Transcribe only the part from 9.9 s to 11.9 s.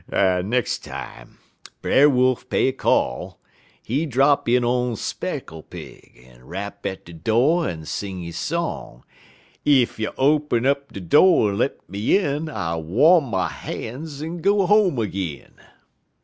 you'll open de do' en let